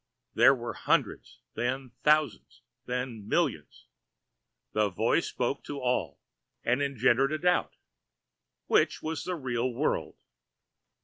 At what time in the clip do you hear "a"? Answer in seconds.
7.31-7.37